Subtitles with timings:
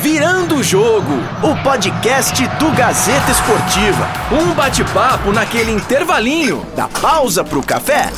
[0.00, 1.12] Virando o Jogo,
[1.42, 4.08] o podcast do Gazeta Esportiva.
[4.32, 8.10] Um bate-papo naquele intervalinho da pausa pro café.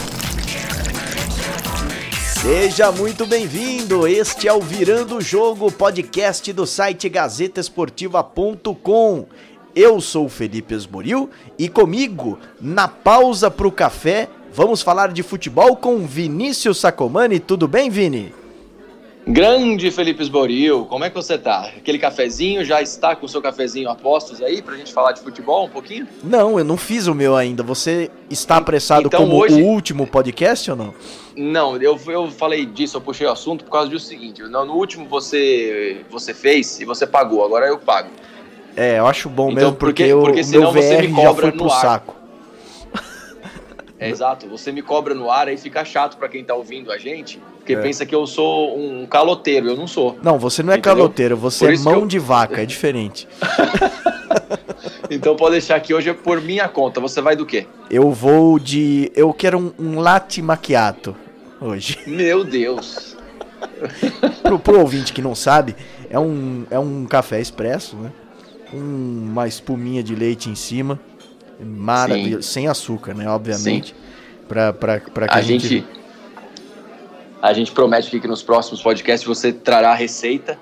[2.41, 4.07] Seja muito bem-vindo.
[4.07, 9.27] Este é o Virando o Jogo, podcast do site gazetaesportiva.com.
[9.75, 11.29] Eu sou o Felipe Esboril
[11.59, 17.39] e comigo, na pausa pro café, vamos falar de futebol com Vinícius Sacomani.
[17.39, 18.40] Tudo bem, Vini?
[19.31, 21.71] Grande Felipe Esboril, como é que você tá?
[21.77, 25.21] Aquele cafezinho, já está com o seu cafezinho a postos aí pra gente falar de
[25.21, 26.09] futebol um pouquinho?
[26.21, 27.63] Não, eu não fiz o meu ainda.
[27.63, 29.63] Você está apressado então, como hoje...
[29.63, 30.95] o último podcast ou não?
[31.37, 34.75] Não, eu, eu falei disso, eu puxei o assunto por causa do seguinte, no, no
[34.75, 38.11] último você, você fez e você pagou, agora eu pago.
[38.77, 41.25] É, eu acho bom então, mesmo, porque, porque, porque senão meu VR você me cobra
[41.25, 42.20] já foi pro saco.
[44.01, 46.97] É, exato, você me cobra no ar, aí fica chato para quem tá ouvindo a
[46.97, 47.83] gente, porque é.
[47.83, 50.19] pensa que eu sou um caloteiro, eu não sou.
[50.23, 50.97] Não, você não é Entendeu?
[50.97, 52.07] caloteiro, você é mão eu...
[52.07, 53.29] de vaca, é diferente.
[55.11, 57.67] então pode deixar que hoje é por minha conta, você vai do quê?
[57.91, 59.13] Eu vou de...
[59.15, 61.15] eu quero um, um latte macchiato
[61.61, 61.99] hoje.
[62.07, 63.19] Meu Deus!
[64.43, 65.77] pro, pro ouvinte que não sabe,
[66.09, 68.11] é um, é um café expresso, né?
[68.73, 70.99] uma espuminha de leite em cima.
[71.65, 72.43] Maravilhoso.
[72.49, 73.29] Sem açúcar, né?
[73.29, 73.95] Obviamente.
[74.49, 75.69] Pra que a, a gente...
[75.69, 76.01] gente...
[77.43, 80.59] A gente promete que nos próximos podcasts você trará a receita.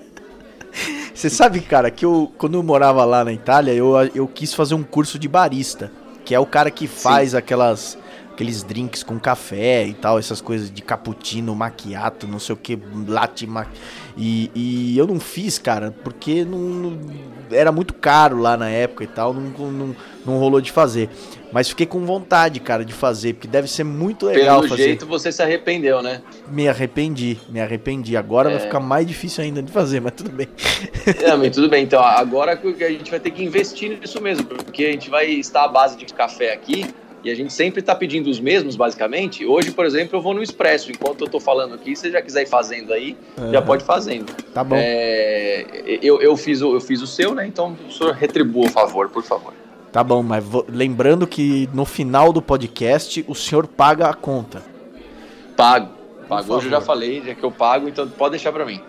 [1.14, 4.74] você sabe, cara, que eu, quando eu morava lá na Itália, eu, eu quis fazer
[4.74, 5.90] um curso de barista.
[6.26, 7.38] Que é o cara que faz Sim.
[7.38, 7.98] aquelas
[8.32, 12.78] aqueles drinks com café e tal, essas coisas de cappuccino, macchiato, não sei o que,
[13.06, 13.66] latte ma...
[14.16, 17.00] e, e eu não fiz, cara, porque não, não,
[17.50, 21.08] era muito caro lá na época e tal, não, não, não rolou de fazer.
[21.52, 24.84] Mas fiquei com vontade, cara, de fazer, porque deve ser muito legal Pelo fazer.
[24.84, 26.22] jeito você se arrependeu, né?
[26.48, 28.16] Me arrependi, me arrependi.
[28.16, 28.54] Agora é...
[28.54, 30.48] vai ficar mais difícil ainda de fazer, mas tudo bem.
[31.22, 31.84] É, mas tudo bem.
[31.84, 35.64] Então, agora a gente vai ter que investir nisso mesmo, porque a gente vai estar
[35.64, 36.86] à base de café aqui
[37.24, 39.46] e a gente sempre está pedindo os mesmos, basicamente.
[39.46, 40.90] Hoje, por exemplo, eu vou no Expresso.
[40.90, 43.52] Enquanto eu estou falando aqui, se você já quiser ir fazendo aí, uhum.
[43.52, 44.32] já pode ir fazendo.
[44.52, 44.74] Tá bom.
[44.76, 45.64] É,
[46.02, 47.46] eu, eu, fiz o, eu fiz o seu, né?
[47.46, 49.54] Então, o senhor retribua o favor, por favor.
[49.92, 54.62] Tá bom, mas vou, lembrando que no final do podcast, o senhor paga a conta.
[55.56, 55.90] Pago.
[56.28, 56.54] Pago.
[56.54, 58.80] Hoje eu já falei, já que eu pago, então pode deixar para mim.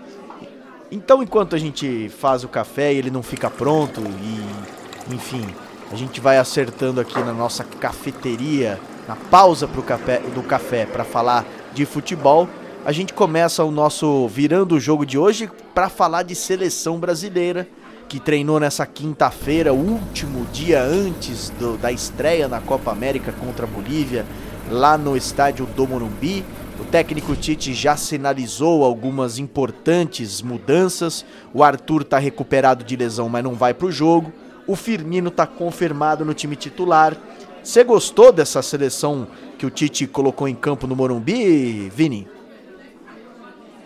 [0.92, 5.44] Então, enquanto a gente faz o café e ele não fica pronto e, enfim,
[5.94, 11.04] a gente vai acertando aqui na nossa cafeteria, na pausa pro café, do café para
[11.04, 12.50] falar de futebol.
[12.84, 17.68] A gente começa o nosso virando o jogo de hoje para falar de seleção brasileira
[18.09, 23.70] que treinou nessa quinta-feira, último dia antes do, da estreia na Copa América contra a
[23.70, 24.26] Bolívia,
[24.72, 26.44] lá no estádio do Morumbi.
[26.80, 31.24] O técnico Tite já sinalizou algumas importantes mudanças.
[31.53, 34.34] O Arthur está recuperado de lesão, mas não vai para o jogo.
[34.66, 37.18] O Firmino está confirmado no time titular.
[37.62, 42.28] Você gostou dessa seleção que o Tite colocou em campo no Morumbi, Vini?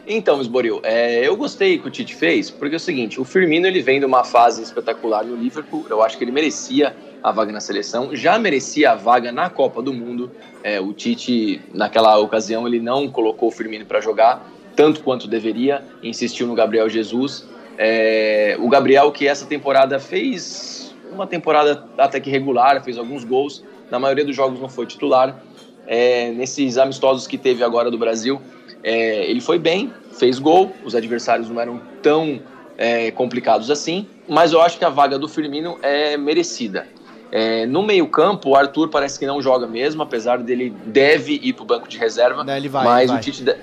[0.09, 3.67] Então, Esboril, é, eu gostei que o Tite fez, porque é o seguinte, o Firmino
[3.67, 7.51] ele vem de uma fase espetacular no Liverpool, eu acho que ele merecia a vaga
[7.51, 10.31] na seleção, já merecia a vaga na Copa do Mundo.
[10.63, 15.83] É, o Tite, naquela ocasião, ele não colocou o Firmino para jogar, tanto quanto deveria,
[16.01, 17.45] insistiu no Gabriel Jesus.
[17.77, 23.63] É, o Gabriel, que essa temporada fez uma temporada até que regular, fez alguns gols,
[23.89, 25.41] na maioria dos jogos não foi titular.
[25.85, 28.41] É, nesses amistosos que teve agora do Brasil,
[28.83, 32.41] é, ele foi bem, fez gol, os adversários não eram tão
[32.77, 36.87] é, complicados assim, mas eu acho que a vaga do Firmino é merecida.
[37.31, 41.63] É, no meio-campo, o Arthur parece que não joga mesmo, apesar dele deve ir para
[41.63, 42.43] o banco de reserva.
[42.43, 43.17] Não, ele vai, mas ele vai.
[43.17, 43.43] o Tite.
[43.43, 43.55] De...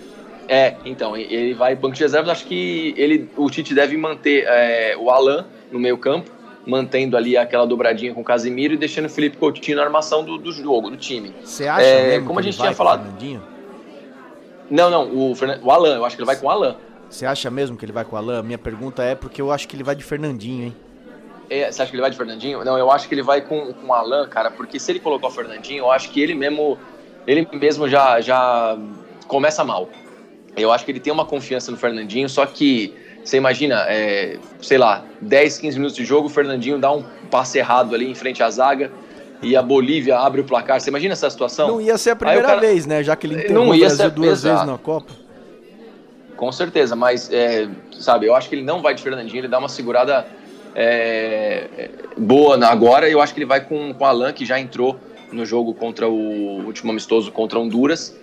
[0.49, 2.31] É, então, ele vai banco de reservas.
[2.31, 6.31] Acho que ele, o Tite deve manter é, o Alan no meio-campo,
[6.66, 10.38] mantendo ali aquela dobradinha com o Casimiro e deixando o Felipe Coutinho na armação do,
[10.38, 11.34] do jogo, do time.
[11.43, 13.03] Você acha é, mesmo como a gente tinha falado?
[13.03, 13.43] Fernandinho?
[14.71, 16.77] Não, não, o, o Alan, eu acho que ele vai com o Alan.
[17.09, 18.42] Você acha mesmo que ele vai com o Alan?
[18.42, 20.77] Minha pergunta é porque eu acho que ele vai de Fernandinho, hein?
[21.51, 22.65] É, você acha que ele vai de Fernandinho?
[22.65, 25.27] Não, eu acho que ele vai com, com o Alan, cara, porque se ele colocar
[25.27, 26.78] o Fernandinho, eu acho que ele mesmo,
[27.27, 28.78] ele mesmo já, já
[29.28, 29.89] começa mal.
[30.56, 34.78] Eu acho que ele tem uma confiança no Fernandinho, só que você imagina, é, sei
[34.78, 38.42] lá, 10, 15 minutos de jogo, o Fernandinho dá um passe errado ali em frente
[38.42, 38.92] à zaga
[39.42, 40.80] e a Bolívia abre o placar.
[40.80, 41.68] Você imagina essa situação?
[41.68, 43.03] Não ia ser a primeira cara, vez, né?
[43.03, 44.54] Já que ele enterrou não ia o Brasil ser, duas exato.
[44.54, 45.12] vezes na Copa.
[46.36, 47.68] Com certeza, mas, é,
[47.98, 50.27] sabe, eu acho que ele não vai de Fernandinho, ele dá uma segurada
[50.74, 53.09] é, boa agora.
[53.09, 54.98] Eu acho que ele vai com, com o Alan, que já entrou
[55.33, 58.15] no jogo contra o último amistoso contra Honduras.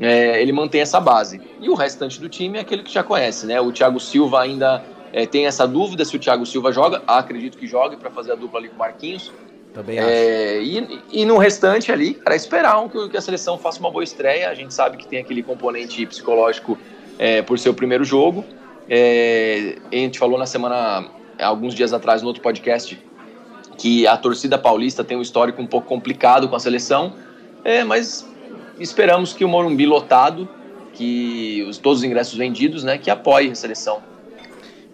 [0.00, 1.40] É, ele mantém essa base.
[1.60, 3.60] E o restante do time é aquele que já conhece, né?
[3.60, 4.82] O Thiago Silva ainda
[5.12, 7.02] é, tem essa dúvida se o Thiago Silva joga.
[7.06, 9.30] Acredito que jogue para fazer a dupla ali com o Marquinhos.
[9.74, 10.08] Também acho.
[10.08, 13.90] É, e, e no restante ali, cara, esperar um, que, que a seleção faça uma
[13.90, 14.48] boa estreia.
[14.48, 16.78] A gente sabe que tem aquele componente psicológico
[17.18, 18.44] é, por ser o primeiro jogo.
[18.88, 21.08] É, a gente falou na semana,
[21.38, 22.98] alguns dias atrás, no outro podcast,
[23.76, 27.12] que a torcida paulista tem um histórico um pouco complicado com a seleção,
[27.62, 28.29] é, mas
[28.80, 30.48] esperamos que o Morumbi lotado,
[30.92, 34.02] que os, todos os ingressos vendidos, né, que apoie a seleção.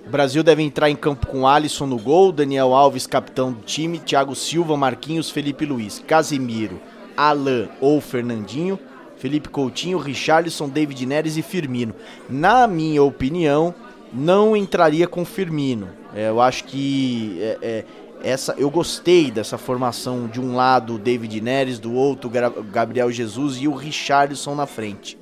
[0.07, 3.99] O Brasil deve entrar em campo com Alisson no gol, Daniel Alves, capitão do time,
[3.99, 6.81] Thiago Silva, Marquinhos, Felipe Luiz, Casimiro,
[7.17, 8.79] Alain ou Fernandinho,
[9.17, 11.95] Felipe Coutinho, Richarlison, David Neres e Firmino.
[12.29, 13.75] Na minha opinião,
[14.13, 15.89] não entraria com Firmino.
[16.15, 17.85] É, eu acho que é, é,
[18.23, 22.31] essa, eu gostei dessa formação de um lado David Neres, do outro
[22.73, 25.19] Gabriel Jesus e o Richarlison na frente.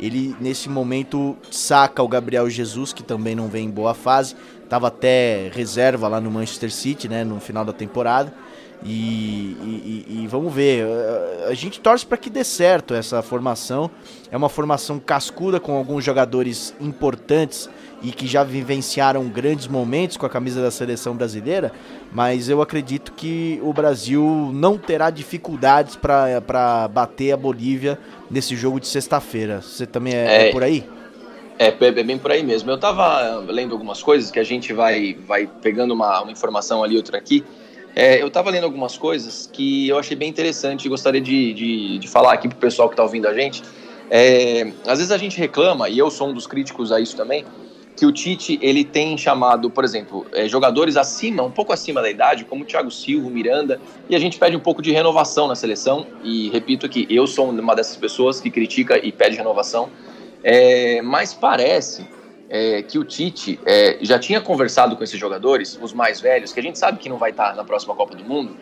[0.00, 4.88] Ele nesse momento saca o Gabriel Jesus, que também não vem em boa fase, estava
[4.88, 8.32] até reserva lá no Manchester City, né, no final da temporada.
[8.84, 10.86] E, e, e, vamos ver.
[11.48, 13.90] A gente torce para que dê certo essa formação.
[14.30, 17.68] É uma formação cascuda com alguns jogadores importantes
[18.02, 21.72] e que já vivenciaram grandes momentos com a camisa da seleção brasileira.
[22.12, 27.98] Mas eu acredito que o Brasil não terá dificuldades para bater a Bolívia
[28.30, 29.60] nesse jogo de sexta-feira.
[29.60, 30.88] Você também é, é, é por aí?
[31.58, 32.70] É, é bem por aí mesmo.
[32.70, 36.96] Eu estava lendo algumas coisas que a gente vai, vai pegando uma, uma informação ali,
[36.96, 37.44] outra aqui.
[37.94, 41.98] É, eu estava lendo algumas coisas que eu achei bem interessante e gostaria de, de,
[41.98, 43.62] de falar aqui para o pessoal que está ouvindo a gente.
[44.10, 47.44] É, às vezes a gente reclama, e eu sou um dos críticos a isso também,
[47.98, 52.08] que o Tite ele tem chamado, por exemplo, é, jogadores acima, um pouco acima da
[52.08, 55.56] idade, como o Thiago Silva, Miranda, e a gente pede um pouco de renovação na
[55.56, 56.06] seleção.
[56.22, 59.88] E repito que eu sou uma dessas pessoas que critica e pede renovação,
[60.44, 62.06] é, mas parece
[62.48, 66.60] é, que o Tite é, já tinha conversado com esses jogadores, os mais velhos, que
[66.60, 68.56] a gente sabe que não vai estar na próxima Copa do Mundo,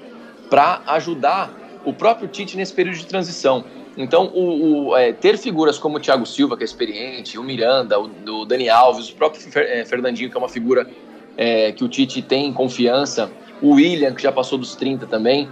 [0.50, 1.52] para ajudar
[1.84, 3.64] o próprio Tite nesse período de transição.
[3.96, 7.98] Então, o, o é, ter figuras como o Thiago Silva, que é experiente, o Miranda,
[7.98, 10.88] o, o Dani Alves, o próprio é, Fernandinho, que é uma figura
[11.36, 13.30] é, que o Tite tem confiança,
[13.62, 15.48] o William, que já passou dos 30 também.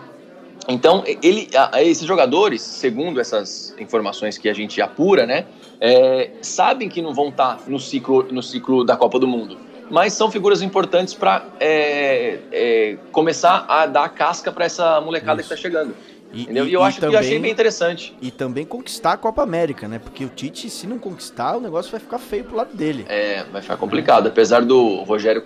[0.68, 5.46] Então, ele, a, esses jogadores, segundo essas informações que a gente apura, né,
[5.80, 9.58] é, sabem que não vão estar no ciclo, no ciclo da Copa do Mundo,
[9.90, 15.48] mas são figuras importantes para é, é, começar a dar casca para essa molecada Isso.
[15.48, 15.94] que está chegando.
[16.32, 18.16] E, e, e eu acho também, que eu achei bem interessante.
[18.20, 20.00] E também conquistar a Copa América, né?
[20.00, 23.06] Porque o Tite, se não conquistar, o negócio vai ficar feio pro lado dele.
[23.08, 24.26] É, vai ficar complicado.
[24.26, 25.44] Apesar do Rogério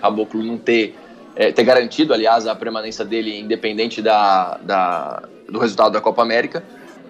[0.00, 0.96] Caboclo não ter,
[1.34, 6.62] é, ter garantido, aliás, a permanência dele independente da, da, do resultado da Copa América,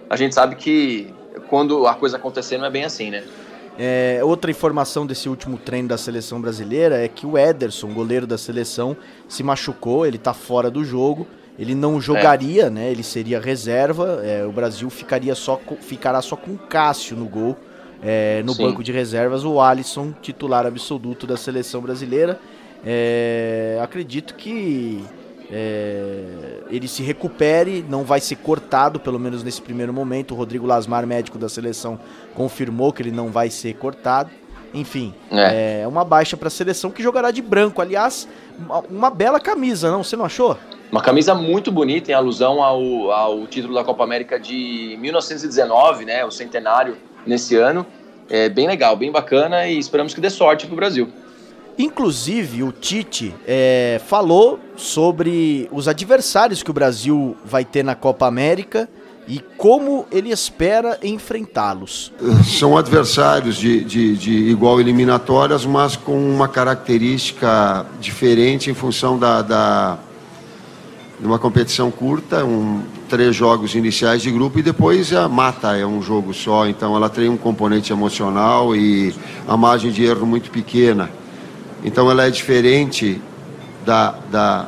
[0.08, 1.12] a gente sabe que
[1.48, 3.24] quando a coisa acontecer não é bem assim, né?
[3.78, 8.36] É, outra informação desse último treino da seleção brasileira é que o Ederson, goleiro da
[8.36, 8.96] seleção,
[9.28, 11.26] se machucou, ele tá fora do jogo.
[11.58, 12.70] Ele não jogaria, é.
[12.70, 12.90] né?
[12.90, 14.20] Ele seria reserva.
[14.24, 17.56] É, o Brasil ficaria só com, ficará só com o Cássio no gol.
[18.02, 18.64] É, no Sim.
[18.64, 22.38] banco de reservas, o Alisson, titular absoluto da seleção brasileira.
[22.84, 25.04] É, acredito que
[25.50, 30.32] é, ele se recupere, não vai ser cortado, pelo menos nesse primeiro momento.
[30.32, 31.98] O Rodrigo Lasmar, médico da seleção,
[32.34, 34.30] confirmou que ele não vai ser cortado.
[34.74, 37.82] Enfim, é, é uma baixa para a seleção que jogará de branco.
[37.82, 38.26] Aliás,
[38.58, 40.02] uma, uma bela camisa, não?
[40.02, 40.56] Você não achou?
[40.90, 46.24] Uma camisa muito bonita em alusão ao, ao título da Copa América de 1919, né,
[46.24, 46.96] o centenário
[47.26, 47.86] nesse ano.
[48.28, 51.10] É bem legal, bem bacana e esperamos que dê sorte para o Brasil.
[51.78, 58.26] Inclusive, o Tite é, falou sobre os adversários que o Brasil vai ter na Copa
[58.26, 58.88] América
[59.26, 62.12] e como ele espera enfrentá-los.
[62.58, 69.40] São adversários de, de, de, igual eliminatórias, mas com uma característica diferente em função da,
[69.40, 69.98] da
[71.20, 76.02] numa competição curta, um, três jogos iniciais de grupo e depois a mata é um
[76.02, 79.14] jogo só, então ela tem um componente emocional e
[79.46, 81.21] a margem de erro muito pequena.
[81.84, 83.20] Então ela é diferente
[83.84, 84.66] da, da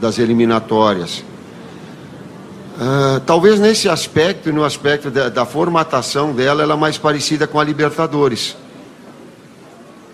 [0.00, 1.24] das eliminatórias.
[2.76, 7.46] Uh, talvez nesse aspecto e no aspecto da, da, formatação dela, ela é mais parecida
[7.46, 8.56] com a Libertadores.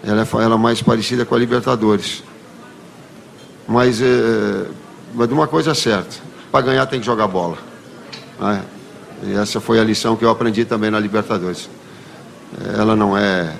[0.02, 2.24] Ela é, ela é mais parecida com a Libertadores.
[3.68, 4.66] Mas uh,
[5.14, 6.16] mas de uma coisa é certa:
[6.50, 7.58] para ganhar tem que jogar bola.
[8.40, 8.62] Né?
[9.24, 11.68] E essa foi a lição que eu aprendi também na Libertadores.
[12.78, 13.52] Ela não é.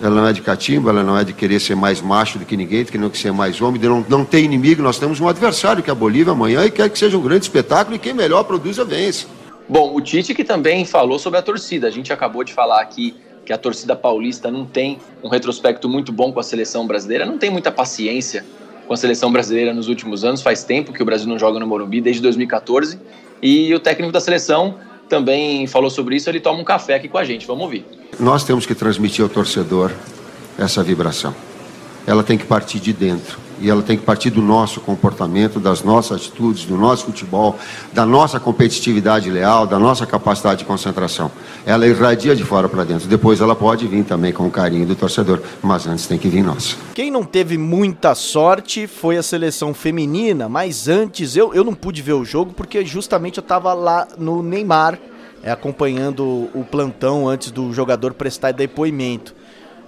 [0.00, 2.56] Ela não é de catimba, ela não é de querer ser mais macho do que
[2.56, 4.82] ninguém, de querer ser mais homem, de não, não ter inimigo.
[4.82, 7.44] Nós temos um adversário que é a Bolívia amanhã e quer que seja um grande
[7.44, 9.26] espetáculo e quem melhor produza vence.
[9.68, 11.88] Bom, o Tite que também falou sobre a torcida.
[11.88, 16.12] A gente acabou de falar aqui que a torcida paulista não tem um retrospecto muito
[16.12, 18.44] bom com a seleção brasileira, não tem muita paciência
[18.86, 20.42] com a seleção brasileira nos últimos anos.
[20.42, 22.98] Faz tempo que o Brasil não joga no Morumbi, desde 2014.
[23.42, 24.76] E o técnico da seleção
[25.08, 26.30] também falou sobre isso.
[26.30, 27.46] Ele toma um café aqui com a gente.
[27.46, 27.84] Vamos ouvir.
[28.18, 29.92] Nós temos que transmitir ao torcedor
[30.58, 31.34] essa vibração.
[32.06, 35.82] Ela tem que partir de dentro e ela tem que partir do nosso comportamento, das
[35.82, 37.58] nossas atitudes, do nosso futebol,
[37.92, 41.30] da nossa competitividade leal, da nossa capacidade de concentração.
[41.64, 43.08] Ela irradia de fora para dentro.
[43.08, 46.42] Depois ela pode vir também com o carinho do torcedor, mas antes tem que vir
[46.42, 46.76] nós.
[46.94, 52.02] Quem não teve muita sorte foi a seleção feminina, mas antes eu, eu não pude
[52.02, 54.98] ver o jogo porque justamente eu estava lá no Neymar,
[55.46, 59.32] é, acompanhando o plantão antes do jogador prestar depoimento.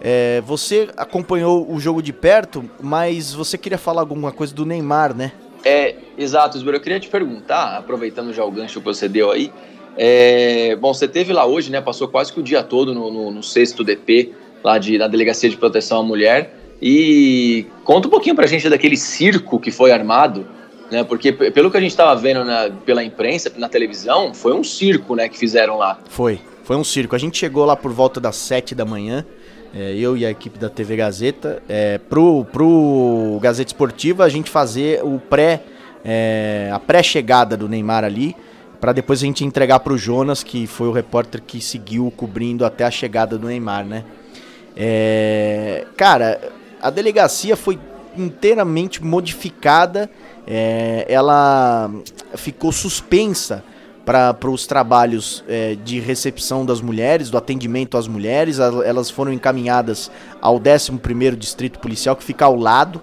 [0.01, 5.13] É, você acompanhou o jogo de perto, mas você queria falar alguma coisa do Neymar,
[5.13, 5.33] né?
[5.65, 6.77] É, exato, Isbro.
[6.77, 9.53] Eu queria te perguntar, aproveitando já o gancho que você deu aí.
[9.97, 11.81] É, bom, você teve lá hoje, né?
[11.81, 15.51] Passou quase que o dia todo no, no, no sexto DP, lá de, na Delegacia
[15.51, 16.55] de Proteção à Mulher.
[16.81, 20.47] E conta um pouquinho pra gente daquele circo que foi armado,
[20.91, 21.05] né?
[21.05, 25.15] Porque pelo que a gente estava vendo na, pela imprensa, na televisão, foi um circo,
[25.15, 25.99] né, que fizeram lá.
[26.09, 27.15] Foi, foi um circo.
[27.15, 29.25] A gente chegou lá por volta das sete da manhã
[29.75, 34.51] é, eu e a equipe da TV Gazeta, é, pro, pro Gazeta Esportiva a gente
[34.51, 35.63] fazer o pré,
[36.05, 38.35] é, a pré-chegada do Neymar ali,
[38.81, 42.85] para depois a gente entregar pro Jonas, que foi o repórter que seguiu cobrindo até
[42.85, 44.05] a chegada do Neymar, né?
[44.77, 46.41] É, cara,
[46.81, 47.79] a delegacia foi
[48.17, 50.11] inteiramente modificada,
[50.47, 51.91] é, ela
[52.35, 53.63] ficou suspensa
[54.09, 58.59] para os trabalhos é, de recepção das mulheres, do atendimento às mulheres.
[58.59, 60.11] Elas foram encaminhadas
[60.41, 63.03] ao 11º Distrito Policial, que fica ao lado.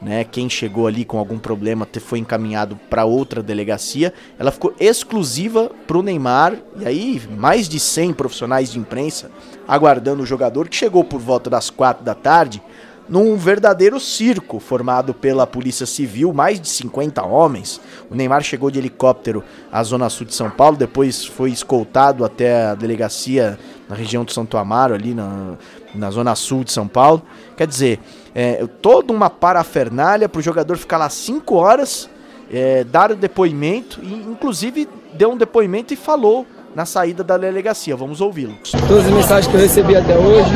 [0.00, 4.14] Né, quem chegou ali com algum problema foi encaminhado para outra delegacia.
[4.38, 6.56] Ela ficou exclusiva para o Neymar.
[6.80, 9.30] E aí, mais de 100 profissionais de imprensa
[9.66, 12.62] aguardando o jogador, que chegou por volta das 4 da tarde
[13.08, 17.80] num verdadeiro circo formado pela Polícia Civil, mais de 50 homens.
[18.10, 22.66] O Neymar chegou de helicóptero à zona sul de São Paulo, depois foi escoltado até
[22.66, 25.54] a delegacia na região de Santo Amaro, ali na,
[25.94, 27.22] na zona sul de São Paulo.
[27.56, 28.00] Quer dizer,
[28.34, 32.10] é, toda uma parafernália para o jogador ficar lá 5 horas,
[32.50, 37.96] é, dar o depoimento, e inclusive deu um depoimento e falou na saída da delegacia.
[37.96, 38.54] Vamos ouvi-lo.
[38.86, 40.50] Todas as mensagens que eu recebi até hoje.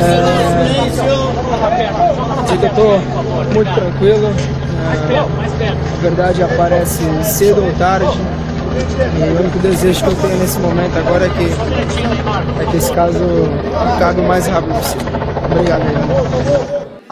[0.00, 0.22] É...
[2.56, 3.00] que eu estou
[3.54, 4.32] muito tranquilo.
[5.10, 5.18] É...
[5.18, 5.26] A
[6.02, 8.18] verdade aparece cedo ou tarde.
[9.18, 11.44] E o único desejo que eu tenho nesse momento agora é que,
[12.62, 13.18] é que esse caso
[13.96, 15.06] acabe o mais rápido possível.
[15.50, 15.82] Obrigado,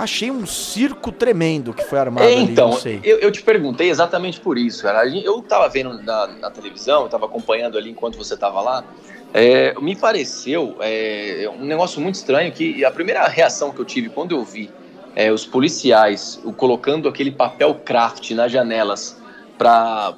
[0.00, 4.40] achei um circo tremendo que foi armado é, então, ali, eu, eu, te perguntei exatamente
[4.40, 5.06] por isso, cara.
[5.06, 8.84] Eu tava vendo na, na televisão, eu tava acompanhando ali enquanto você tava lá.
[9.32, 14.08] É, me pareceu é, um negócio muito estranho que a primeira reação que eu tive
[14.08, 14.70] quando eu vi
[15.14, 19.16] é, os policiais colocando aquele papel craft nas janelas
[19.56, 20.16] para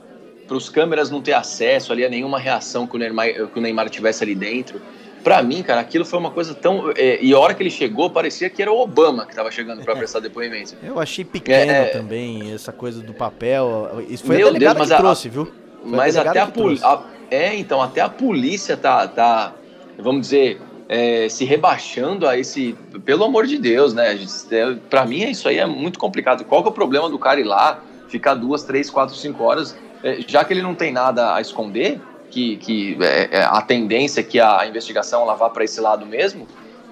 [0.50, 3.90] os câmeras não ter acesso ali a nenhuma reação que o Neymar, que o Neymar
[3.90, 4.80] tivesse ali dentro.
[5.22, 6.90] Pra mim, cara, aquilo foi uma coisa tão.
[6.96, 9.84] É, e a hora que ele chegou, parecia que era o Obama que tava chegando
[9.84, 10.74] para prestar depoimento.
[10.82, 14.04] Eu achei pequeno é, é, também essa coisa do papel.
[14.08, 15.44] Isso foi Meu a delegada Deus, que trouxe, viu?
[15.44, 17.00] Foi mas até a, polícia.
[17.30, 19.54] É, então, até a polícia tá, tá
[19.98, 22.76] vamos dizer, é, se rebaixando a esse.
[23.04, 24.18] Pelo amor de Deus, né?
[24.50, 26.44] É, para mim, isso aí é muito complicado.
[26.44, 29.76] Qual que é o problema do cara ir lá, ficar duas, três, quatro, cinco horas,
[30.02, 32.00] é, já que ele não tem nada a esconder?
[32.32, 36.06] Que, que é, é, a tendência é que a investigação lá vá para esse lado
[36.06, 36.48] mesmo,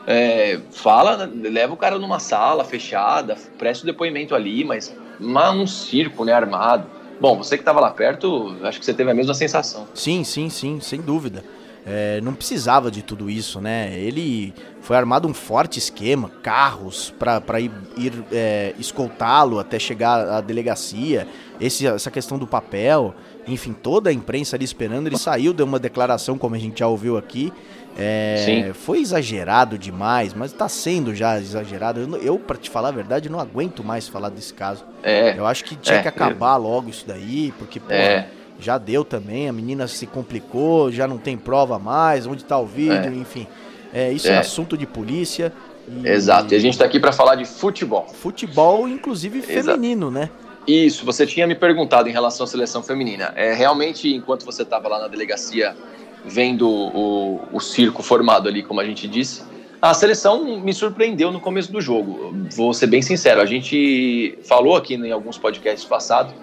[0.07, 6.25] é, fala, leva o cara numa sala fechada, presta o depoimento ali, mas um circo,
[6.25, 6.87] né, armado.
[7.21, 9.87] Bom, você que estava lá perto, acho que você teve a mesma sensação.
[9.95, 11.45] Sim, sim, sim, sem dúvida.
[11.87, 13.99] É, não precisava de tudo isso, né?
[13.99, 20.41] Ele foi armado um forte esquema, carros para ir, ir é, escoltá-lo até chegar à
[20.41, 21.27] delegacia.
[21.61, 23.15] Esse, essa questão do papel,
[23.53, 25.07] enfim, toda a imprensa ali esperando.
[25.07, 27.53] Ele saiu, deu uma declaração, como a gente já ouviu aqui.
[27.99, 32.01] É, foi exagerado demais, mas está sendo já exagerado.
[32.01, 34.85] Eu, eu para te falar a verdade, não aguento mais falar desse caso.
[35.03, 38.29] É, eu acho que tinha é, que acabar logo isso daí, porque pô, é.
[38.59, 39.49] já deu também.
[39.49, 42.27] A menina se complicou, já não tem prova mais.
[42.27, 43.15] Onde está o vídeo, é.
[43.15, 43.47] enfim.
[43.93, 44.39] É, isso é.
[44.39, 45.53] assunto de polícia.
[45.89, 46.09] E...
[46.09, 46.55] Exato.
[46.55, 48.07] E a gente está aqui para falar de futebol.
[48.09, 50.11] Futebol, inclusive feminino, Exato.
[50.11, 50.31] né?
[50.71, 53.33] Isso, você tinha me perguntado em relação à seleção feminina.
[53.35, 55.77] É, realmente, enquanto você estava lá na delegacia
[56.25, 59.43] vendo o, o circo formado ali, como a gente disse,
[59.83, 62.35] a seleção me surpreendeu no começo do jogo.
[62.55, 66.35] Vou ser bem sincero, a gente falou aqui em alguns podcasts passados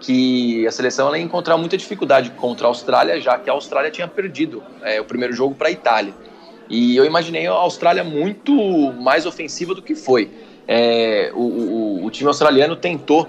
[0.00, 4.08] que a seleção ia encontrar muita dificuldade contra a Austrália, já que a Austrália tinha
[4.08, 6.12] perdido é, o primeiro jogo para a Itália.
[6.68, 8.52] E eu imaginei a Austrália muito
[8.94, 10.30] mais ofensiva do que foi.
[10.66, 13.28] É, o, o, o, time australiano tentou,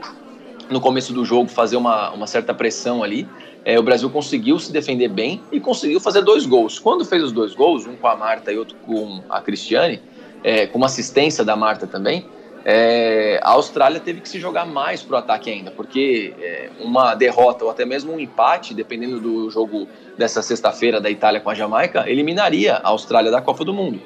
[0.70, 3.28] no começo do jogo, fazer uma, uma certa pressão ali.
[3.64, 6.80] É, o Brasil conseguiu se defender bem e conseguiu fazer dois gols.
[6.80, 10.02] Quando fez os dois gols, um com a Marta e outro com a Cristiane,
[10.44, 12.26] é, com uma assistência da Marta também,
[12.70, 17.16] é, a Austrália teve que se jogar mais para o ataque ainda, porque é, uma
[17.16, 21.56] derrota ou até mesmo um empate, dependendo do jogo dessa sexta-feira da Itália com a
[21.56, 24.02] Jamaica, eliminaria a Austrália da Copa do Mundo.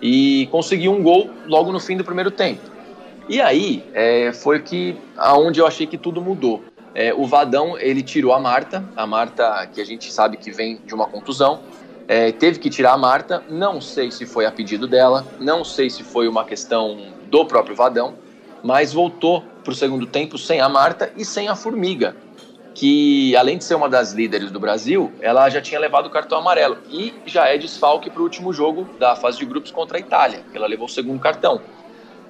[0.00, 2.75] E conseguiu um gol logo no fim do primeiro tempo.
[3.28, 6.62] E aí é, foi que aonde eu achei que tudo mudou.
[6.94, 10.80] É, o Vadão ele tirou a Marta, a Marta que a gente sabe que vem
[10.86, 11.60] de uma contusão,
[12.08, 13.42] é, teve que tirar a Marta.
[13.50, 17.74] Não sei se foi a pedido dela, não sei se foi uma questão do próprio
[17.74, 18.14] Vadão,
[18.62, 22.16] mas voltou para o segundo tempo sem a Marta e sem a Formiga,
[22.72, 26.38] que além de ser uma das líderes do Brasil, ela já tinha levado o cartão
[26.38, 30.00] amarelo e já é desfalque para o último jogo da fase de grupos contra a
[30.00, 31.60] Itália, que ela levou o segundo cartão.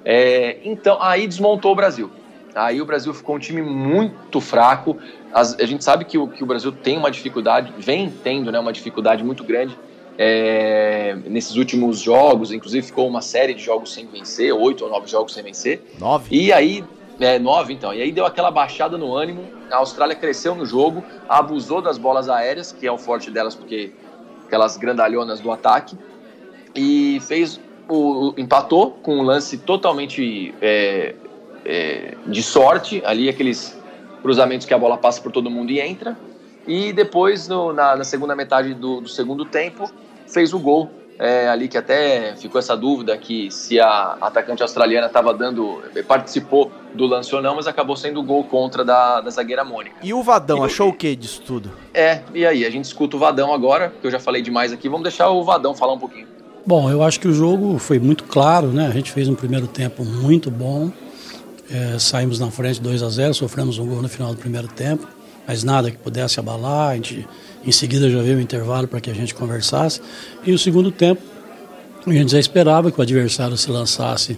[0.09, 2.09] É, então aí desmontou o Brasil.
[2.55, 4.97] Aí o Brasil ficou um time muito fraco.
[5.35, 8.59] As, a gente sabe que o, que o Brasil tem uma dificuldade, vem tendo né,
[8.59, 9.77] uma dificuldade muito grande
[10.17, 15.09] é, nesses últimos jogos, inclusive ficou uma série de jogos sem vencer, oito ou nove
[15.09, 15.83] jogos sem vencer.
[15.99, 16.29] Nove?
[16.35, 16.85] E aí,
[17.21, 21.05] é, nove então, e aí deu aquela baixada no ânimo, a Austrália cresceu no jogo,
[21.29, 23.93] abusou das bolas aéreas, que é o forte delas, porque
[24.47, 25.99] aquelas grandalhonas do ataque,
[26.75, 31.15] e fez o, empatou com um lance totalmente é,
[31.65, 33.79] é, de sorte, ali aqueles
[34.23, 36.17] cruzamentos que a bola passa por todo mundo e entra,
[36.67, 39.89] e depois, no, na, na, segunda metade do, do, segundo tempo,
[40.27, 40.91] fez o gol.
[41.19, 46.71] É, ali que até ficou essa dúvida que se a atacante australiana estava dando, participou
[46.93, 49.97] do lance ou não, mas acabou sendo o gol contra da, da zagueira Mônica.
[50.03, 51.73] E o Vadão, e, achou o que disso tudo?
[51.95, 54.91] É, e aí, a gente escuta o Vadão agora, que eu já falei demais aqui,
[54.91, 56.36] vamos deixar o Vadão falar um pouquinho.
[56.67, 58.89] Bom, eu acho que o jogo foi muito claro, né?
[58.89, 60.91] A gente fez um primeiro tempo muito bom,
[61.71, 65.07] é, saímos na frente 2 a 0 sofremos um gol no final do primeiro tempo
[65.47, 66.91] mas nada que pudesse abalar.
[66.91, 67.27] A gente,
[67.65, 70.01] em seguida já veio o intervalo para que a gente conversasse.
[70.45, 71.23] E o segundo tempo,
[72.07, 74.37] a gente já esperava que o adversário se lançasse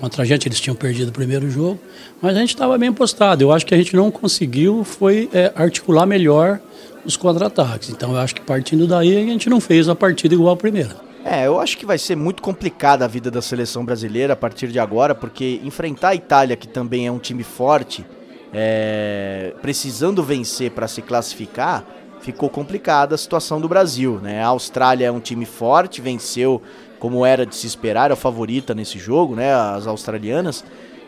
[0.00, 0.48] contra a gente.
[0.48, 1.78] Eles tinham perdido o primeiro jogo,
[2.22, 3.44] mas a gente estava bem postado.
[3.44, 6.58] Eu acho que a gente não conseguiu foi é, articular melhor
[7.04, 7.90] os contra-ataques.
[7.90, 11.09] Então eu acho que partindo daí a gente não fez a partida igual a primeira.
[11.24, 14.68] É, eu acho que vai ser muito complicada a vida da seleção brasileira a partir
[14.68, 18.04] de agora, porque enfrentar a Itália, que também é um time forte,
[18.52, 21.84] é, precisando vencer para se classificar,
[22.20, 24.18] ficou complicada a situação do Brasil.
[24.22, 24.42] Né?
[24.42, 26.62] A Austrália é um time forte, venceu
[26.98, 29.54] como era de se esperar, é a favorita nesse jogo, né?
[29.54, 30.62] As australianas.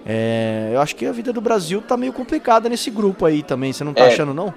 [0.07, 3.73] É, eu acho que a vida do Brasil tá meio complicada nesse grupo aí também,
[3.73, 4.53] você não tá é, achando não?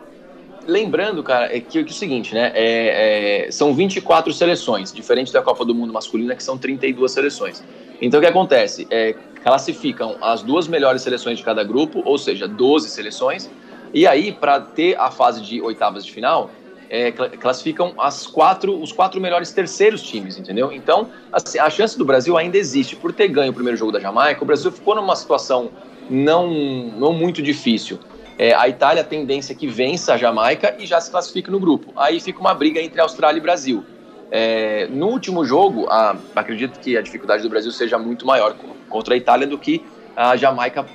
[0.67, 2.51] Lembrando, cara, é que, que é o seguinte, né?
[2.55, 7.63] É, é, são 24 seleções, diferente da Copa do Mundo masculina, que são 32 seleções.
[8.01, 8.87] Então o que acontece?
[8.89, 13.49] É, classificam as duas melhores seleções de cada grupo, ou seja, 12 seleções,
[13.93, 16.51] e aí, para ter a fase de oitavas de final,
[16.89, 20.71] é, classificam as quatro, os quatro melhores terceiros times, entendeu?
[20.71, 22.95] Então, assim, a chance do Brasil ainda existe.
[22.95, 25.69] Por ter ganho o primeiro jogo da Jamaica, o Brasil ficou numa situação
[26.09, 26.51] não,
[26.97, 27.99] não muito difícil.
[28.37, 31.59] É, a Itália, a tendência é que vença a Jamaica e já se classifique no
[31.59, 31.93] grupo.
[31.95, 33.83] Aí fica uma briga entre Austrália e Brasil.
[34.31, 38.55] É, no último jogo, a, acredito que a dificuldade do Brasil seja muito maior
[38.89, 40.85] contra a Itália do que a Jamaica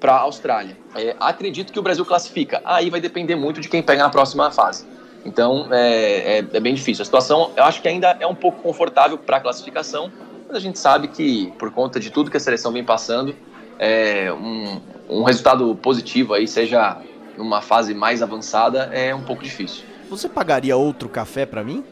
[0.00, 0.76] para a Austrália.
[0.94, 2.60] É, acredito que o Brasil classifica.
[2.64, 4.86] Aí vai depender muito de quem pega na próxima fase.
[5.24, 7.02] Então é, é, é bem difícil.
[7.02, 10.10] A situação, eu acho que ainda é um pouco confortável para a classificação,
[10.46, 13.34] mas a gente sabe que por conta de tudo que a seleção vem passando,
[13.78, 16.98] é, um, um resultado positivo aí, seja
[17.36, 19.84] numa fase mais avançada, é um pouco difícil.
[20.10, 21.84] Você pagaria outro café para mim?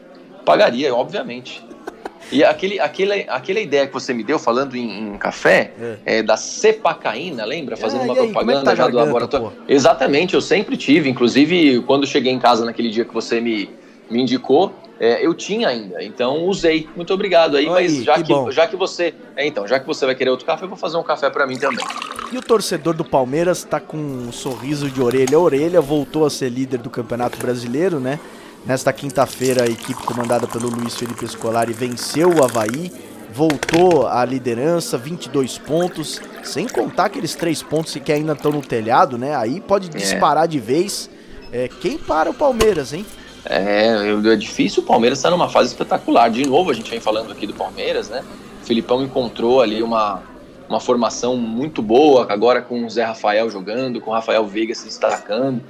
[0.45, 1.65] Pagaria, obviamente.
[2.29, 6.17] E aquele, aquele, aquela ideia que você me deu falando em, em café, é.
[6.17, 7.77] É, da cepacaína, lembra?
[7.77, 9.47] Fazendo uma aí, propaganda tá já do laboratório.
[9.47, 9.53] Pô?
[9.65, 11.09] Exatamente, eu sempre tive.
[11.09, 13.69] Inclusive, quando cheguei em casa naquele dia que você me,
[14.09, 16.89] me indicou, é, eu tinha ainda, então usei.
[16.95, 19.13] Muito obrigado aí, Oi, mas já que, que já que você.
[19.35, 21.45] É, então, já que você vai querer outro café, eu vou fazer um café para
[21.45, 21.85] mim também.
[22.31, 26.29] E o torcedor do Palmeiras tá com um sorriso de orelha a orelha, voltou a
[26.29, 28.19] ser líder do Campeonato Brasileiro, né?
[28.65, 32.91] Nesta quinta-feira, a equipe comandada pelo Luiz Felipe Scolari venceu o Havaí,
[33.31, 39.17] voltou à liderança, 22 pontos, sem contar aqueles três pontos que ainda estão no telhado,
[39.17, 39.35] né?
[39.35, 39.91] Aí pode é.
[39.91, 40.47] disparar é.
[40.47, 41.09] de vez.
[41.49, 43.05] É, quem para o Palmeiras, hein?
[43.49, 44.83] É, é difícil.
[44.83, 46.29] O Palmeiras está numa fase espetacular.
[46.29, 48.23] De novo, a gente vem falando aqui do Palmeiras, né?
[48.61, 50.21] O Filipão encontrou ali uma,
[50.67, 54.85] uma formação muito boa, agora com o Zé Rafael jogando, com o Rafael Veiga se
[54.85, 55.61] destacando.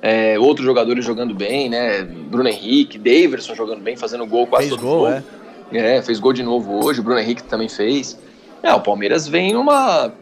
[0.00, 2.02] é, outros jogadores jogando bem, né?
[2.02, 5.24] Bruno Henrique, Daverson jogando bem, fazendo gol quase fez todo gol, jogo.
[5.72, 5.96] é.
[5.96, 8.18] É, fez gol de novo hoje, o Bruno Henrique também fez.
[8.62, 10.12] É, o Palmeiras vem uma.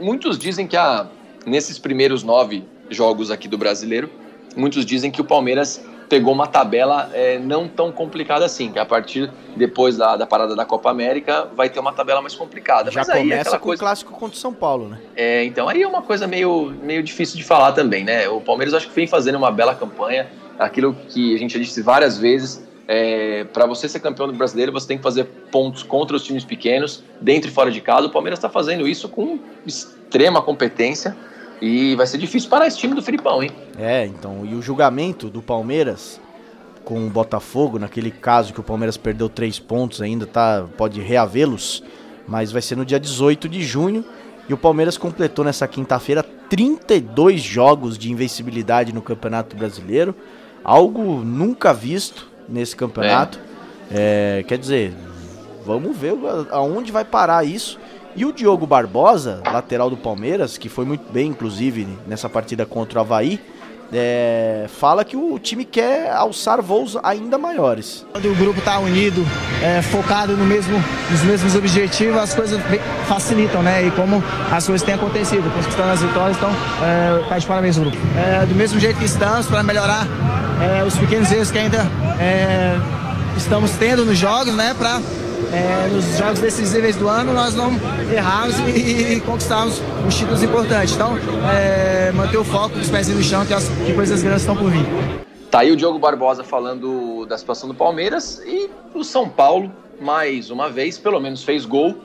[0.00, 1.06] Muitos dizem que a,
[1.46, 4.10] nesses primeiros nove jogos aqui do brasileiro,
[4.56, 8.84] muitos dizem que o Palmeiras pegou uma tabela é, não tão complicada assim, que a
[8.84, 12.90] partir depois da, da parada da Copa América vai ter uma tabela mais complicada.
[12.90, 13.80] Já Mas é começa com coisa.
[13.80, 14.98] o clássico contra o São Paulo, né?
[15.14, 18.28] É, então aí é uma coisa meio, meio difícil de falar também, né?
[18.28, 21.80] O Palmeiras acho que vem fazendo uma bela campanha, aquilo que a gente já disse
[21.80, 22.68] várias vezes.
[22.88, 26.44] É, para você ser campeão do brasileiro, você tem que fazer pontos contra os times
[26.44, 28.08] pequenos, dentro e fora de casa.
[28.08, 31.16] O Palmeiras está fazendo isso com extrema competência
[31.60, 33.50] e vai ser difícil parar esse time do Filipão, hein?
[33.78, 36.20] É, então, e o julgamento do Palmeiras
[36.84, 41.82] com o Botafogo, naquele caso que o Palmeiras perdeu três pontos ainda, tá, pode reavê-los,
[42.26, 44.04] mas vai ser no dia 18 de junho.
[44.48, 50.14] E o Palmeiras completou nessa quinta-feira 32 jogos de invencibilidade no Campeonato Brasileiro,
[50.64, 53.38] algo nunca visto nesse campeonato.
[53.90, 54.92] É, quer dizer,
[55.64, 56.14] vamos ver
[56.50, 57.78] aonde vai parar isso.
[58.16, 62.98] E o Diogo Barbosa, lateral do Palmeiras, que foi muito bem, inclusive, nessa partida contra
[62.98, 63.40] o Havaí,
[63.92, 68.06] é, fala que o time quer alçar voos ainda maiores.
[68.12, 69.24] Quando o grupo está unido,
[69.62, 72.60] é, focado no mesmo, nos mesmos objetivos, as coisas
[73.08, 73.86] facilitam, né?
[73.86, 76.50] E como as coisas têm acontecido, conquistando as vitórias, então,
[76.82, 77.96] é, tá de parabéns, grupo.
[78.16, 80.06] É, do mesmo jeito que estamos, para melhorar
[80.60, 81.86] é, os pequenos erros que ainda
[82.20, 82.76] é,
[83.36, 84.74] estamos tendo nos jogos, né?
[84.78, 85.00] Para
[85.92, 87.72] nos jogos decisivos do ano nós não
[88.12, 90.94] errarmos e, e conquistarmos os títulos importantes.
[90.94, 91.16] Então,
[91.52, 94.70] é, manter o foco, os pés no chão, que, as, que coisas grandes estão por
[94.70, 94.84] vir.
[95.50, 100.48] Tá aí o Diogo Barbosa falando da situação do Palmeiras e o São Paulo, mais
[100.50, 101.96] uma vez, pelo menos fez gol,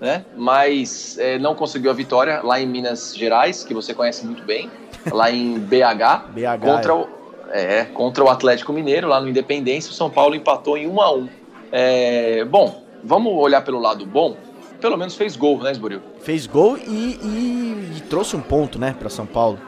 [0.00, 0.24] né?
[0.36, 4.70] Mas eh, não conseguiu a vitória lá em Minas Gerais, que você conhece muito bem,
[5.12, 6.94] lá em BH, BH, contra é.
[6.94, 7.08] o,
[7.50, 9.90] é, contra o Atlético Mineiro, lá no Independência.
[9.90, 11.28] O São Paulo empatou em 1 a 1
[11.72, 14.36] É, Bom, vamos olhar pelo lado bom.
[14.80, 16.00] Pelo menos fez gol, né, Esboril?
[16.20, 16.80] Fez gol e,
[17.22, 19.58] e- e trouxe um ponto, né, para São Paulo.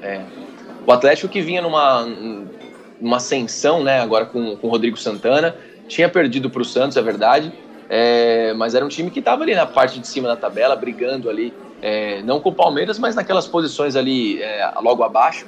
[0.00, 0.22] É.
[0.86, 2.06] O Atlético que vinha numa,
[3.00, 5.56] numa ascensão, né, agora com, com o Rodrigo Santana,
[5.88, 7.52] tinha perdido para o Santos, é verdade,
[7.88, 11.28] é, mas era um time que estava ali na parte de cima da tabela, brigando
[11.28, 15.46] ali, é, não com o Palmeiras, mas naquelas posições ali é, logo abaixo,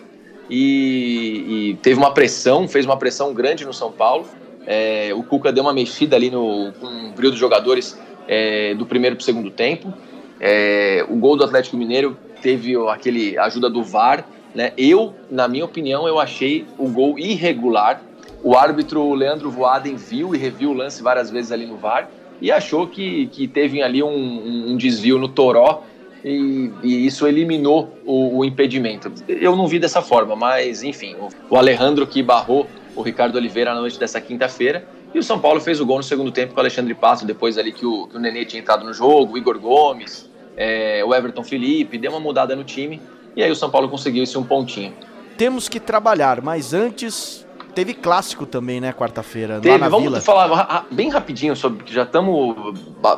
[0.50, 4.26] e, e teve uma pressão, fez uma pressão grande no São Paulo.
[4.66, 9.16] É, o Cuca deu uma mexida ali no, o brilho dos jogadores é, do primeiro
[9.16, 9.92] para o segundo tempo.
[10.40, 14.72] É, o gol do Atlético Mineiro teve aquele ajuda do VAR, né?
[14.76, 18.02] Eu, na minha opinião, eu achei o gol irregular.
[18.42, 22.50] O árbitro Leandro Voaden viu e reviu o lance várias vezes ali no VAR e
[22.52, 25.82] achou que, que teve ali um, um- um desvio no Toró
[26.22, 29.10] e, e isso eliminou o, o impedimento.
[29.28, 31.16] Eu não vi dessa forma, mas enfim,
[31.48, 32.66] o Alejandro que barrou
[32.96, 36.02] o Ricardo Oliveira na noite dessa quinta-feira e o São Paulo fez o gol no
[36.02, 38.84] segundo tempo com o Alexandre Passo, depois ali que o, que o Nenê tinha entrado
[38.84, 43.00] no jogo, o Igor Gomes, é, o Everton Felipe, deu uma mudada no time
[43.36, 44.92] e aí o São Paulo conseguiu esse um pontinho.
[45.36, 50.20] Temos que trabalhar, mas antes teve clássico também, né, quarta-feira, lá na vamos Vila.
[50.20, 52.54] falar bem rapidinho sobre que já estamos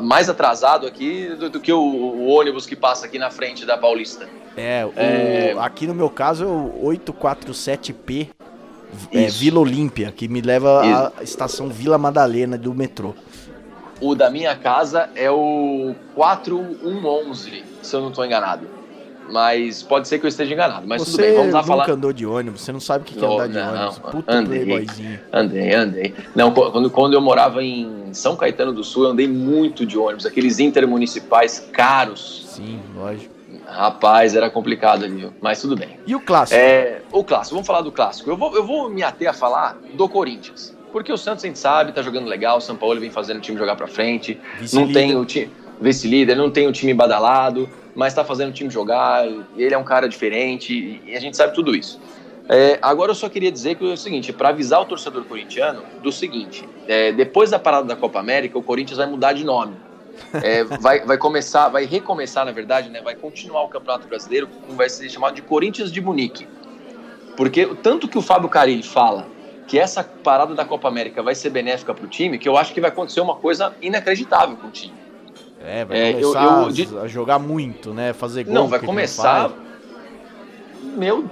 [0.00, 3.76] mais atrasado aqui do, do que o, o ônibus que passa aqui na frente da
[3.76, 4.26] Paulista.
[4.56, 5.54] É, o- É.
[5.58, 8.28] aqui no meu caso é o 847P
[9.12, 9.38] é, Isso.
[9.38, 13.14] Vila Olímpia, que me leva à estação Vila Madalena do metrô.
[14.00, 18.66] O da minha casa é o 4111, se eu não estou enganado.
[19.28, 20.86] Mas pode ser que eu esteja enganado.
[20.86, 21.90] Mas tudo você bem, vamos lá nunca falar.
[21.90, 23.98] andou de ônibus, você não sabe o que, é andar de não, ônibus.
[23.98, 24.64] Puta andei.
[24.64, 25.20] playboyzinho.
[25.32, 26.14] Andei, andei.
[26.34, 29.98] Não, qu- quando, quando eu morava em São Caetano do Sul, eu andei muito de
[29.98, 32.44] ônibus, aqueles intermunicipais caros.
[32.50, 33.34] Sim, lógico.
[33.66, 35.98] Rapaz, era complicado ali, mas tudo bem.
[36.06, 36.60] E o clássico?
[36.60, 38.30] É, o clássico, vamos falar do clássico.
[38.30, 40.74] Eu vou, eu vou me ater a falar do Corinthians.
[40.92, 43.40] Porque o Santos a gente sabe, tá jogando legal, o São Paulo vem fazendo o
[43.40, 44.40] time jogar pra frente.
[44.72, 45.50] Não tem o time
[45.80, 49.26] vice-líder, não tem o time badalado, mas tá fazendo o time jogar.
[49.56, 52.00] Ele é um cara diferente e a gente sabe tudo isso.
[52.48, 55.82] É, agora eu só queria dizer que é o seguinte, para avisar o torcedor corintiano
[56.00, 59.74] do seguinte: é, depois da parada da Copa América, o Corinthians vai mudar de nome.
[60.42, 63.00] É, vai, vai começar, vai recomeçar, na verdade, né?
[63.02, 66.46] Vai continuar o Campeonato Brasileiro, vai ser chamado de Corinthians de Munique.
[67.36, 69.26] Porque tanto que o Fábio Carilli fala
[69.66, 72.72] que essa parada da Copa América vai ser benéfica para o time, que eu acho
[72.72, 74.94] que vai acontecer uma coisa inacreditável com o time.
[75.60, 78.12] É, vai É, eu- começar eu di- a jogar muito, né?
[78.12, 78.54] Fazer gol.
[78.54, 79.50] Não, vai começar.
[80.96, 81.28] Meu.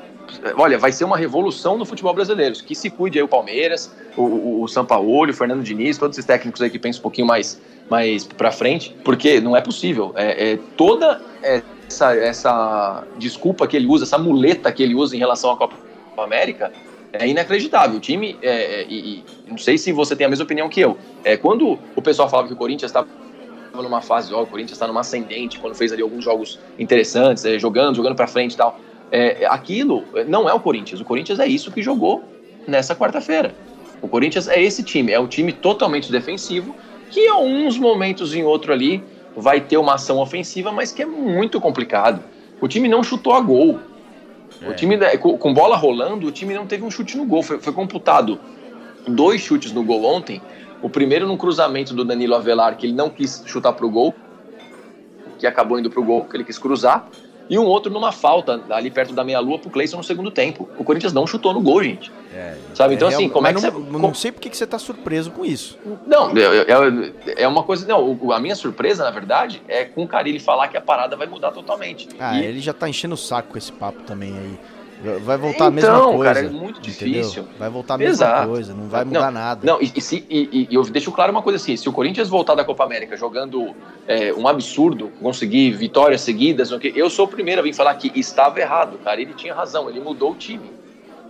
[0.57, 2.55] Olha, vai ser uma revolução no futebol brasileiro.
[2.57, 6.27] Que se cuide aí o Palmeiras, o, o, o Sampaoli, o Fernando Diniz, todos esses
[6.27, 10.13] técnicos aí que pensam um pouquinho mais, mais pra frente, porque não é possível.
[10.17, 15.19] É, é toda essa, essa desculpa que ele usa, essa muleta que ele usa em
[15.19, 15.77] relação à Copa
[16.19, 16.73] América
[17.13, 17.97] é inacreditável.
[17.97, 20.81] O time, é, é, e, e, não sei se você tem a mesma opinião que
[20.81, 20.97] eu.
[21.23, 23.07] É, quando o pessoal falava que o Corinthians estava
[23.75, 27.59] numa fase, ó, o Corinthians está numa ascendente, quando fez ali alguns jogos interessantes, é,
[27.59, 28.79] jogando, jogando para frente e tal.
[29.13, 31.01] É, aquilo não é o Corinthians.
[31.01, 32.25] O Corinthians é isso que jogou
[32.67, 33.55] nessa quarta-feira.
[34.03, 36.75] O Corinthians é esse time, é um time totalmente defensivo
[37.15, 39.01] que em alguns momentos em outro ali
[39.37, 42.21] vai ter uma ação ofensiva, mas que é muito complicado.
[42.61, 43.79] O time não chutou a gol.
[44.61, 44.69] É.
[44.69, 44.99] O time,
[45.39, 47.41] com bola rolando, o time não teve um chute no gol.
[47.45, 48.41] Foi, foi computado
[49.07, 50.43] dois chutes no gol ontem.
[50.83, 54.13] O primeiro no cruzamento do Danilo Avelar, que ele não quis chutar pro gol,
[55.39, 57.09] que acabou indo pro gol, que ele quis cruzar
[57.49, 60.69] e um outro numa falta ali perto da meia-lua pro Cleison no segundo tempo.
[60.79, 62.11] O Corinthians não chutou no gol, gente.
[62.33, 62.95] É, Sabe?
[62.95, 63.99] Então, é, assim, como é que não, você.
[63.99, 65.79] Não sei por que você tá surpreso com isso.
[66.07, 67.87] Não, é, é, é uma coisa.
[67.87, 71.27] Não, a minha surpresa, na verdade, é com o Carilli falar que a parada vai
[71.27, 72.09] mudar totalmente.
[72.19, 72.45] Ah, e...
[72.45, 74.59] ele já tá enchendo o saco com esse papo também aí.
[75.21, 76.35] Vai voltar então, a mesma então, coisa.
[76.35, 77.43] cara, é muito difícil.
[77.43, 77.59] Entendeu?
[77.59, 78.49] Vai voltar a mesma Exato.
[78.49, 79.67] coisa, não vai mudar não, nada.
[79.67, 82.29] Não, e, e, se, e, e, eu deixo claro uma coisa assim: se o Corinthians
[82.29, 83.75] voltar da Copa América jogando
[84.09, 88.59] é, um absurdo, conseguir vitórias seguidas, eu sou o primeiro a vir falar que estava
[88.59, 89.21] errado, cara.
[89.21, 90.73] Ele tinha razão, ele mudou o time.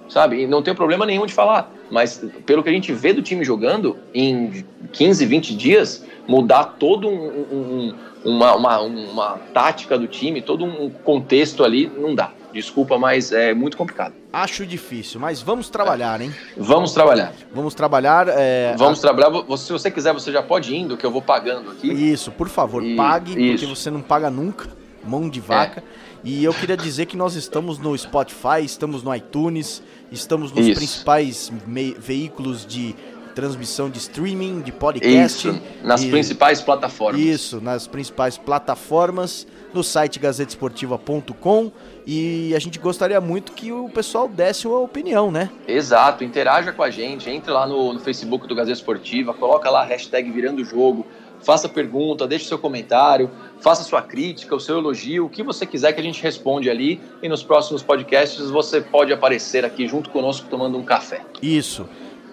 [0.08, 0.42] Sabe?
[0.42, 1.72] E não tem problema nenhum de falar.
[1.90, 7.08] Mas pelo que a gente vê do time jogando, em 15, 20 dias, mudar todo
[7.08, 12.30] um, um, uma, uma, uma tática do time, todo um contexto ali, não dá.
[12.54, 14.14] Desculpa, mas é muito complicado.
[14.32, 16.32] Acho difícil, mas vamos trabalhar, hein?
[16.56, 17.32] Vamos trabalhar.
[17.52, 18.28] Vamos trabalhar.
[18.28, 19.02] É, vamos a...
[19.02, 19.56] trabalhar.
[19.58, 21.92] Se você quiser, você já pode ir indo, que eu vou pagando aqui.
[21.92, 22.94] Isso, por favor, e...
[22.94, 23.66] pague, Isso.
[23.66, 24.68] porque você não paga nunca.
[25.04, 25.80] Mão de vaca.
[25.80, 26.04] É.
[26.24, 30.78] E eu queria dizer que nós estamos no Spotify, estamos no iTunes, estamos nos Isso.
[30.78, 31.52] principais
[31.98, 32.94] veículos de
[33.34, 35.48] transmissão de streaming, de podcast.
[35.48, 36.10] Isso, nas e...
[36.10, 37.20] principais plataformas.
[37.20, 41.72] Isso, nas principais plataformas, no site gazetesportiva.com
[42.06, 45.50] e a gente gostaria muito que o pessoal desse uma opinião, né?
[45.66, 49.82] Exato, interaja com a gente, entre lá no, no Facebook do Gazeta Esportiva, coloca lá
[49.82, 51.06] a hashtag Virando Jogo,
[51.40, 55.92] faça pergunta, deixe seu comentário, faça sua crítica, o seu elogio, o que você quiser
[55.92, 60.46] que a gente responde ali e nos próximos podcasts você pode aparecer aqui junto conosco
[60.48, 61.22] tomando um café.
[61.42, 61.86] Isso.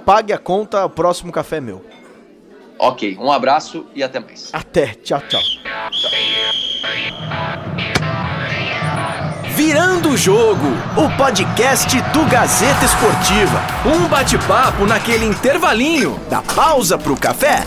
[0.06, 1.86] Pague a conta, o próximo café é meu.
[2.78, 4.50] Ok, um abraço e até mais.
[4.52, 5.40] Até, tchau, tchau.
[5.40, 6.10] tchau.
[9.56, 13.62] Virando o Jogo, o podcast do Gazeta Esportiva.
[13.86, 17.64] Um bate-papo naquele intervalinho da pausa pro café.